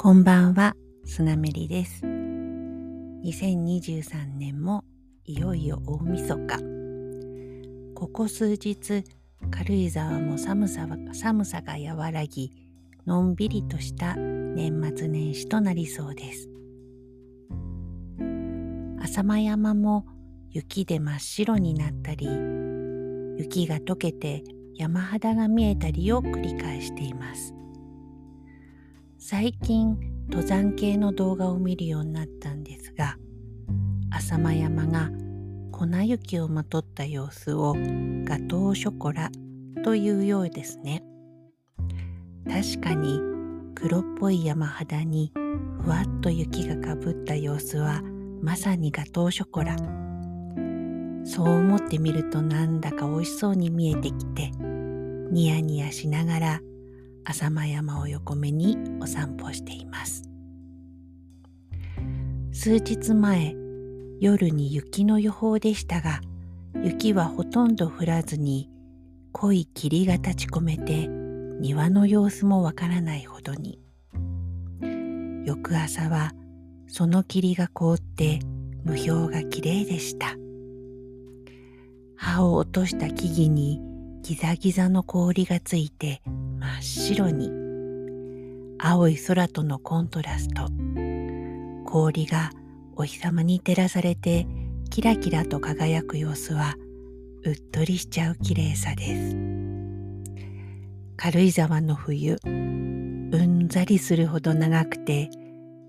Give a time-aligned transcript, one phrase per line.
[0.00, 2.06] こんばんは、スナメリです。
[2.06, 4.84] 2023年も
[5.24, 6.58] いよいよ大晦日。
[7.96, 9.02] ここ数日、
[9.50, 12.52] 軽井沢も寒さ寒さが和らぎ、
[13.08, 16.48] のんびりとした年末年始となりそうです。
[19.02, 20.06] 浅間山も
[20.48, 22.28] 雪で真っ白になったり、
[23.36, 24.44] 雪が溶けて
[24.76, 27.52] 山肌が見えたりを繰り返しています。
[29.20, 29.98] 最近
[30.30, 33.16] 登山系の動画を見るようになったんですが
[34.12, 35.10] 浅間山が
[35.72, 37.74] 粉雪をまとった様子を
[38.24, 39.30] ガトーショコラ
[39.82, 41.02] というようですね。
[42.48, 43.20] 確かに
[43.74, 45.32] 黒っぽい山肌に
[45.82, 48.02] ふわっと雪がかぶった様子は
[48.40, 49.76] まさにガトーショコラ。
[51.24, 54.52] そう思ってみるとなんだか美味しそうに見えてきて
[55.30, 56.60] ニヤニヤしながら
[57.28, 60.24] 浅間山を横目にお散歩しています。
[62.52, 63.54] 数日前
[64.18, 66.20] 夜に雪の予報でしたが
[66.82, 68.70] 雪はほとんど降らずに
[69.32, 71.06] 濃い霧が立ち込めて
[71.60, 73.78] 庭の様子もわからないほどに。
[75.44, 76.32] 翌朝は
[76.86, 78.38] その霧が凍って
[78.84, 80.34] 無氷がきれいでした。
[82.16, 83.82] 葉を落とした木々に
[84.22, 86.22] ギザギザの氷がついて
[86.78, 87.50] っ白に。
[88.78, 90.68] 青い空とのコントラスト。
[91.84, 92.50] 氷が
[92.96, 94.46] お日様に照らされて
[94.90, 96.74] キラキラと輝く様子は
[97.44, 99.36] うっとりしちゃう綺麗さです。
[101.16, 105.30] 軽井沢の冬うんざりするほど長くて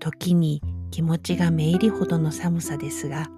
[0.00, 3.28] 時に気持ちがめいりほどの寒さですが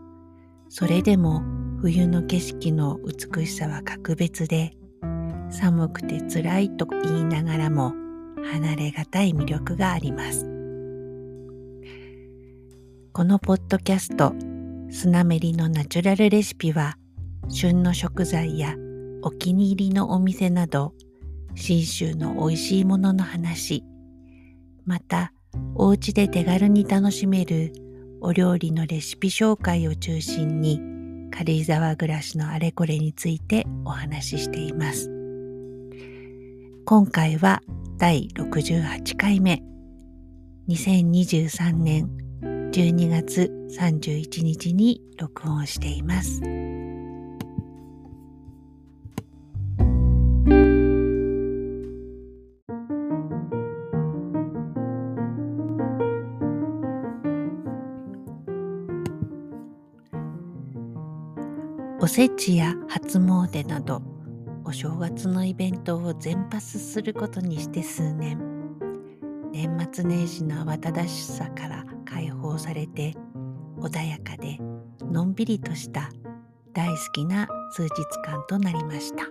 [0.70, 1.42] それでも
[1.82, 4.74] 冬の景色の美しさは格別で
[5.52, 7.92] 寒くて辛いと言いながらも
[8.52, 10.46] 離れがたい魅力があります。
[13.12, 14.34] このポッドキャスト
[14.90, 16.96] 「スナメリのナチュラルレシピは」
[17.48, 18.74] 旬の食材や
[19.20, 20.94] お気に入りのお店など
[21.54, 23.84] 信州の美味しいものの話
[24.86, 25.32] また
[25.74, 27.72] お家で手軽に楽しめる
[28.20, 30.80] お料理のレシピ紹介を中心に
[31.30, 35.21] 軽井沢暮らしのあれこれについてお話ししています。
[36.84, 37.60] 今回は
[37.96, 39.62] 第68回目
[40.68, 42.10] 2023年
[42.72, 46.42] 12月31日に録音しています。
[62.00, 64.11] おせちや初詣など
[64.72, 68.38] お正月のイベントを全パスすることにして数年。
[69.52, 73.12] 年末年始の慌ただしさから解放されて
[73.76, 74.56] 穏やかで
[75.02, 76.08] のんびりとした
[76.72, 77.90] 大好きな数日
[78.24, 79.24] 間となりました。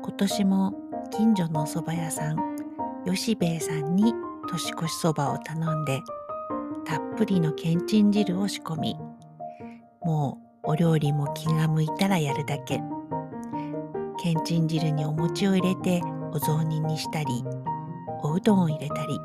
[0.00, 0.74] 今年も
[1.10, 2.36] 近所のお蕎麦屋さん
[3.04, 4.14] 吉兵衛さんに
[4.48, 6.00] 年越しそばを頼んで
[6.84, 8.96] たっぷりのけんちん汁を仕込み
[10.04, 12.80] もうお料理も気が向いたらやるだけ。
[14.22, 16.00] けんちん汁にお餅を入れて
[16.30, 17.42] お雑煮にしたり
[18.22, 19.18] おうどんを入れたり。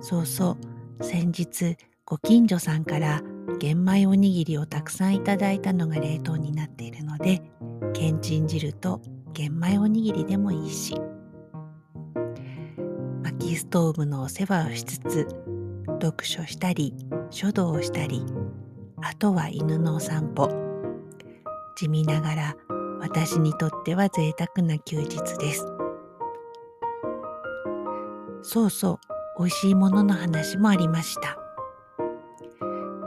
[0.00, 0.56] そうそ
[0.98, 3.20] う先日ご近所さんから
[3.58, 7.42] 玄米おにぎりをたくさんいただいたのが冷凍になっているので
[7.92, 9.02] けんちん汁と
[9.34, 10.98] 玄米おにぎりでもいいし。
[13.22, 15.28] 薪ストーブのお世話をしつつ
[16.00, 16.94] 読書したり
[17.28, 18.24] 書道をしたり
[19.02, 20.48] あとは犬のお散歩。
[21.76, 22.56] 地味ながら
[23.04, 25.66] 私にとっては贅沢な休日です。
[28.42, 28.98] そうそう、
[29.38, 31.36] 美味しいものの話もありました。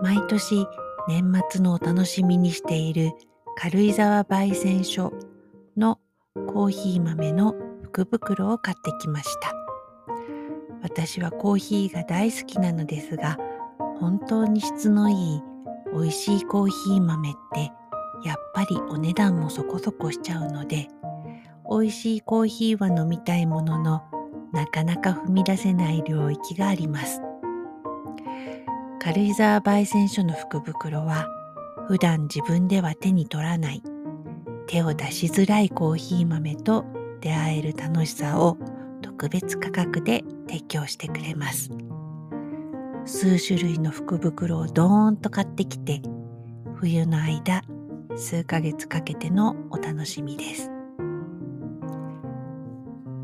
[0.03, 0.67] 毎年
[1.07, 3.11] 年末のお楽しみにしている
[3.57, 5.13] 軽井沢焙煎所
[5.75, 5.99] の
[6.35, 9.51] コーヒー豆の福袋を買ってきました。
[10.83, 13.39] 私はコーヒーが大好きなのですが、
[13.99, 15.41] 本当に質のいい
[15.91, 17.71] 美味しいコーヒー豆って
[18.23, 20.87] やっぱりお値段もそこそこしちゃうので
[21.69, 24.03] 美味しいコーヒーは飲みたいものの
[24.53, 27.21] なかなか踏み出せない領域があります。
[28.99, 31.27] 軽井沢焙煎所の福袋は
[31.87, 33.81] 普段自分では手に取らない
[34.67, 36.85] 手を出しづらいコーヒー豆と
[37.21, 38.57] 出会える楽しさを
[39.01, 41.71] 特別価格で提供してくれます。
[43.05, 46.01] 数種類の福袋をドーンと買ってきて
[46.75, 47.63] 冬の間
[48.17, 50.71] 数ヶ月かけてのお楽しみです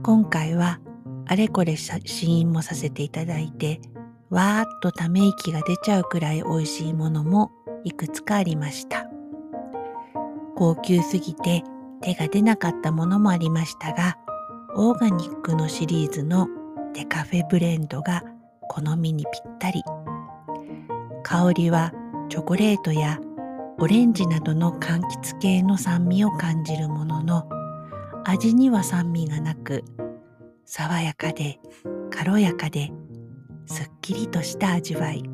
[0.04, 0.80] 今回は
[1.26, 3.80] あれこれ試飲もさせていただいて、
[4.30, 7.52] わーっとため息が出ちゃうくらい美味しいものも
[7.84, 9.08] いくつかありました。
[10.56, 11.64] 高級すぎて
[12.02, 14.18] 手が出なかったものもありましたが、
[14.76, 16.48] オーガニックのシリーズの
[16.94, 18.24] デカフェブレンドが
[18.70, 19.82] 好みにぴったり。
[21.24, 21.94] 香りは
[22.30, 23.20] チョコレートや
[23.84, 27.50] オレンジなどの柑橘系の酸味を感じるものの
[28.24, 29.84] 味には酸味がなく
[30.64, 31.60] 爽やかで
[32.10, 32.94] 軽やかで
[33.66, 35.26] すっきりとした味わい。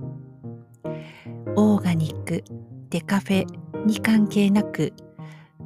[1.55, 2.43] オーガニック
[2.89, 4.93] デカフェに関係なく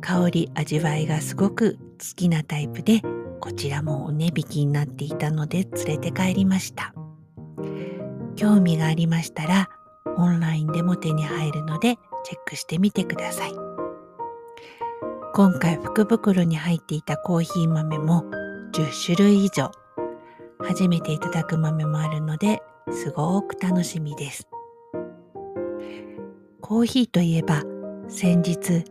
[0.02, 3.02] 香り味わいがすごく好きなタイプで
[3.40, 6.94] こちらもお値引きになっていたので連れて帰りました。
[8.36, 9.70] 興味がありましたら
[10.18, 13.54] オンラインでも手に入るのでチェックしてみてください。
[15.34, 18.24] 今回福袋に入っていたコーヒー豆も
[18.74, 19.72] 10種類以上。
[20.60, 22.62] 初めていただく豆もあるので
[22.92, 24.48] すごく楽しみです。
[26.62, 27.64] コーヒーといえば
[28.08, 28.84] 先日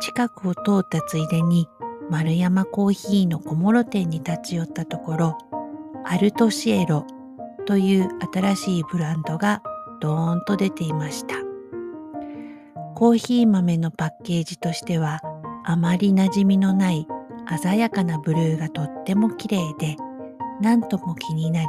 [0.00, 1.68] 近くを通ったついでに
[2.10, 5.38] 丸山コーヒーの小諸店に立ち寄ったところ
[6.04, 7.06] アルトシエロ
[7.66, 9.62] という新しいブランドが
[10.00, 11.49] ドーンと出ていました。
[13.00, 15.20] コーヒー豆のパッケージとしては
[15.64, 17.06] あまり馴染みのない
[17.62, 19.96] 鮮やかなブルーがとっても綺麗で
[20.60, 21.68] 何とも気になり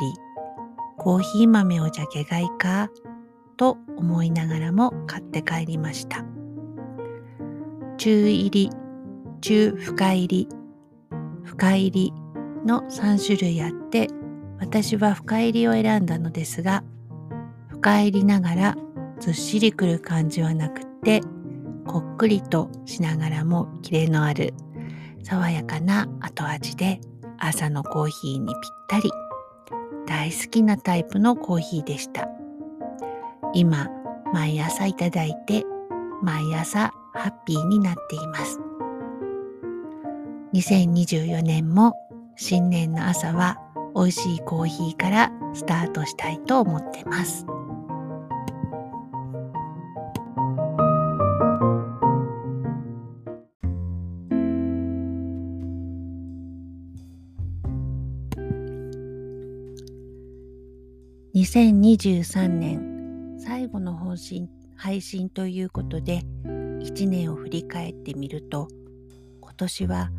[0.97, 2.89] コーヒー豆をジャケ買いか
[3.55, 6.25] と思いながらも買って帰りました。
[7.95, 8.69] 中入り
[9.39, 10.49] 中深入り
[11.45, 12.13] 深入り
[12.65, 14.09] の3種類あって
[14.59, 16.83] 私は深入りを選んだのですが
[17.69, 18.75] 深入りながら
[19.21, 21.21] ずっしりくる感じはなくて
[21.87, 24.53] こっくりとしながらもキレのある
[25.23, 26.99] 爽やかな後味で
[27.37, 28.55] 朝のコーヒーにぴっ
[28.87, 29.11] たり
[30.07, 32.27] 大好きなタイプのコーヒーでした
[33.53, 33.89] 今
[34.33, 35.63] 毎朝いただいて
[36.21, 38.59] 毎朝ハッピーになっています
[40.53, 41.95] 2024年も
[42.35, 43.57] 新年の朝は
[43.95, 47.45] 美味しいコーヒーからスタートしたいと思ってます。
[61.53, 68.69] 2023年最後の本信配信ということで1年を振り返ってみると
[69.41, 70.11] 今年は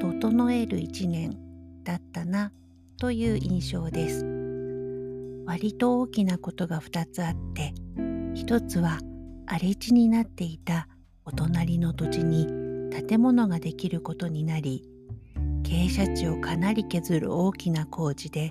[0.00, 1.38] 整える1年
[1.84, 2.50] だったな
[2.98, 4.26] という印象です。
[5.46, 8.98] 割と大きなことが2つあって1つは
[9.46, 10.88] 荒れ地になっていた
[11.24, 12.48] お隣の土地に
[13.08, 14.82] 建物ができることになり
[15.62, 18.50] 傾斜地をかなり削る大きな工事で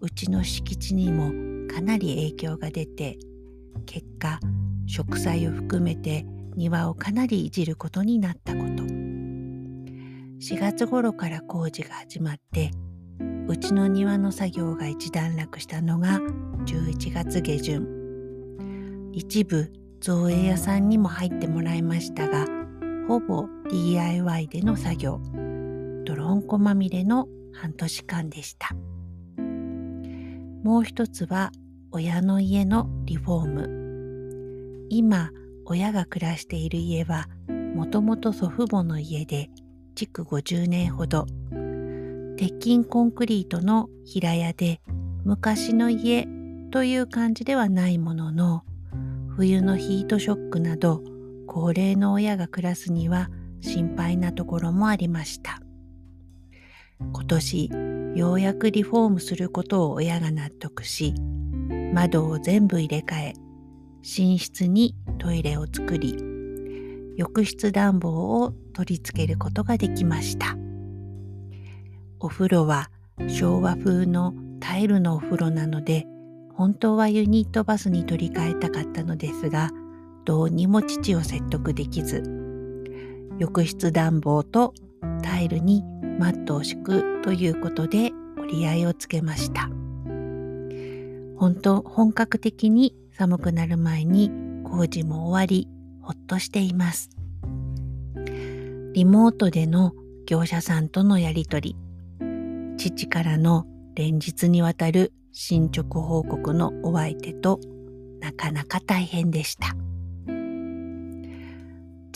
[0.00, 3.18] うちの敷地にもかなり影響が出て
[3.86, 4.40] 結果
[4.86, 6.24] 植栽を含めて
[6.56, 8.84] 庭をかなりいじることになったこと。
[10.38, 12.70] 4月頃から工事が始まって
[13.48, 16.20] うちの庭の作業が一段落したのが
[16.66, 17.86] 11月下旬。
[19.12, 22.46] 一部造営屋さんにも入ってもらいましたが
[23.08, 25.20] ほぼ DIY での作業。
[26.04, 28.70] 泥んこまみれの半年間でした。
[30.66, 31.52] もう一つは
[31.92, 34.86] 親の家のリフォーム。
[34.90, 35.30] 今
[35.64, 37.28] 親が暮らしている家は
[37.76, 39.48] もともと祖父母の家で
[39.94, 41.26] 築50年ほど。
[42.36, 44.80] 鉄筋コンクリートの平屋で
[45.24, 46.26] 昔の家
[46.72, 48.64] という感じではないものの
[49.36, 51.00] 冬のヒートショックなど
[51.46, 53.30] 高齢の親が暮らすには
[53.60, 55.60] 心配なところもありました。
[57.00, 57.70] 今年
[58.14, 61.14] ようやくリフォームすることを親が納得し
[61.92, 63.32] 窓を全部入れ替え
[64.02, 66.16] 寝室にトイレを作り
[67.16, 70.56] 浴室暖房を取り付けることができました。
[72.18, 72.90] お風呂は
[73.28, 76.06] 昭和風のタイルのお風呂なので
[76.54, 79.70] 本当はユニットバスに取り替えたかったのですが
[80.24, 82.22] どうにも父を説得できず
[83.38, 84.72] 浴室暖房と
[85.22, 85.82] タイルに
[86.18, 89.70] マットを敷くということで折り合いをつけました。
[91.36, 94.30] 本当本格的に寒くなる前に
[94.64, 95.68] 工事も終わり
[96.00, 97.10] ほっとしています。
[98.94, 99.92] リモートでの
[100.26, 101.76] 業者さんとのやりとり。
[102.78, 107.60] 父からの連日にわたる進捗報告のお相手と
[108.20, 109.76] なかなか大変でした。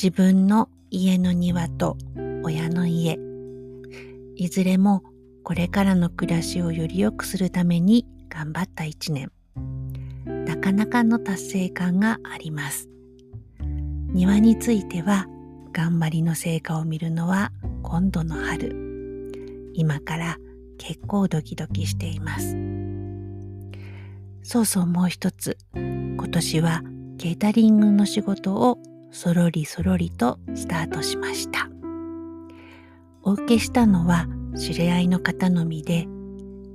[0.02, 1.99] 自分の家の庭と
[2.42, 3.19] 親の家
[4.40, 5.02] いずれも
[5.44, 9.30] これからの暮らしをより良くするために頑張った一年。
[10.25, 12.88] なかなかの達成感があります。
[14.14, 15.26] 庭については
[15.75, 18.75] 頑張りの成果を見るのは今度の春。
[19.75, 20.38] 今から
[20.78, 22.56] 結構ドキドキしています。
[24.42, 25.59] そうそうもう一つ。
[25.75, 26.82] 今年は
[27.18, 28.78] ケータリングの仕事を
[29.11, 31.70] そろりそろりとスタートしました。
[33.30, 34.26] お受けしたのは
[34.58, 36.08] 知り合いの方のみで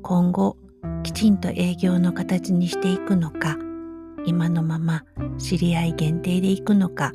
[0.01, 0.55] 今後
[1.03, 3.57] きちんと営業の形にしていくのか
[4.25, 5.03] 今のまま
[5.37, 7.11] 知り合い限定でいくのか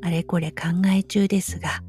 [0.00, 1.82] あれこれ考え中ですが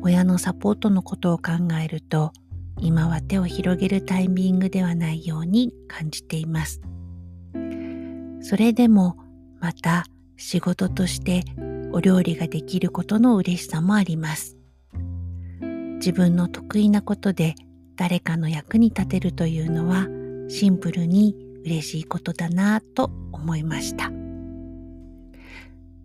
[0.00, 2.32] 親のサポートのことを考えると
[2.78, 6.80] 今は手を広げるタイミングではないように感じています。
[8.40, 9.18] それでも
[9.60, 10.06] また
[10.38, 11.44] 仕事として
[11.92, 14.57] お料理ができることの嬉しさもあります。
[15.98, 17.54] 自分の得意なことで
[17.96, 20.06] 誰かの役に立てるというのは
[20.48, 24.10] シンプルに嬉しいことだなぁと思いました。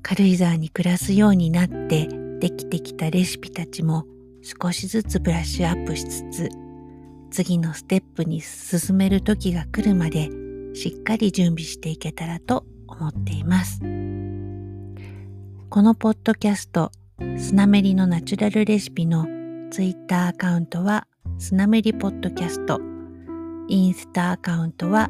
[0.01, 2.09] 軽井沢に暮らすようになって
[2.39, 4.05] できてきたレシピたちも
[4.41, 6.49] 少しずつブラッシュアップしつつ
[7.31, 10.29] 次のステップに進める時が来るまで
[10.75, 13.79] しっかり準備していけたらと思っています。
[13.79, 13.85] こ
[15.81, 16.91] のポッドキャスト
[17.37, 19.25] スナメリのナチュラルレシピの
[19.73, 21.07] ツイッターアカウントは
[21.39, 22.79] スナメリポッドキャスト。
[23.67, 25.09] インスタアカウントは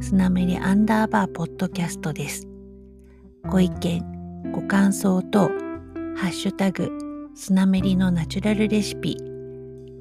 [0.00, 2.46] スナメリアンダーバーポッドキャストです。
[3.42, 5.48] ご意見、ご感想と、
[6.14, 6.92] ハッシュタグ、
[7.34, 9.16] スナメリのナチュラルレシピ、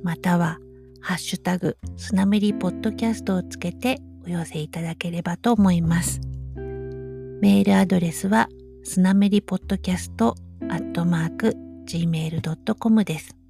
[0.04, 0.60] または、
[1.02, 6.22] ハッシュタグ、スナメリポッドキャストをつけてお寄せいただければと思います。
[6.56, 8.48] メールアドレスは、
[8.84, 10.36] スナメリポッドキャスト
[10.70, 11.56] アットマーク
[11.88, 13.43] gmail.com です。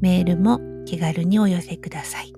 [0.00, 2.32] メールも気軽にお寄せください。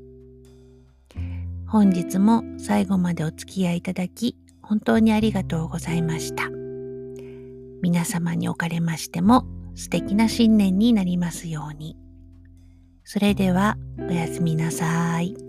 [1.66, 6.48] 本日も最後までお付き合いいただき本当にありがとうございました。
[7.82, 11.96] 皆様におかれましても素敵な新年になりますように。
[13.04, 15.47] それではおやすみなさい。